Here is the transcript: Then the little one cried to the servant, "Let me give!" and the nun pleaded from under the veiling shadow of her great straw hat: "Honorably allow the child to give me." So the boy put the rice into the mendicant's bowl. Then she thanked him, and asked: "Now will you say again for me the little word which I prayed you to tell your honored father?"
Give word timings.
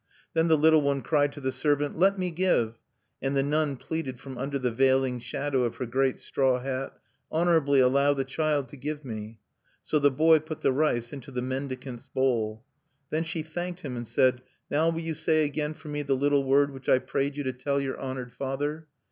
Then 0.33 0.47
the 0.47 0.57
little 0.57 0.81
one 0.81 1.03
cried 1.03 1.31
to 1.33 1.39
the 1.39 1.51
servant, 1.51 1.95
"Let 1.95 2.17
me 2.17 2.31
give!" 2.31 2.73
and 3.21 3.37
the 3.37 3.43
nun 3.43 3.77
pleaded 3.77 4.19
from 4.19 4.35
under 4.35 4.57
the 4.57 4.71
veiling 4.71 5.19
shadow 5.19 5.63
of 5.63 5.75
her 5.75 5.85
great 5.85 6.19
straw 6.19 6.59
hat: 6.59 6.97
"Honorably 7.31 7.79
allow 7.81 8.15
the 8.15 8.23
child 8.25 8.67
to 8.69 8.77
give 8.77 9.05
me." 9.05 9.37
So 9.83 9.99
the 9.99 10.09
boy 10.09 10.39
put 10.39 10.61
the 10.61 10.71
rice 10.71 11.13
into 11.13 11.29
the 11.29 11.43
mendicant's 11.43 12.07
bowl. 12.07 12.63
Then 13.11 13.23
she 13.23 13.43
thanked 13.43 13.81
him, 13.81 13.95
and 13.95 14.07
asked: 14.07 14.41
"Now 14.71 14.89
will 14.89 15.01
you 15.01 15.13
say 15.13 15.45
again 15.45 15.75
for 15.75 15.89
me 15.89 16.01
the 16.01 16.15
little 16.17 16.45
word 16.45 16.71
which 16.73 16.89
I 16.89 16.97
prayed 16.97 17.37
you 17.37 17.43
to 17.43 17.53
tell 17.53 17.79
your 17.79 17.99
honored 17.99 18.33
father?" 18.33 18.87